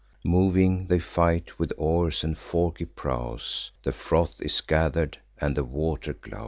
Moving 0.25 0.87
they 0.87 0.97
fight; 0.97 1.59
with 1.59 1.71
oars 1.77 2.23
and 2.23 2.35
forky 2.35 2.85
prows 2.85 3.69
The 3.83 3.91
froth 3.91 4.41
is 4.41 4.59
gather'd, 4.59 5.19
and 5.39 5.55
the 5.55 5.63
water 5.63 6.13
glows. 6.13 6.39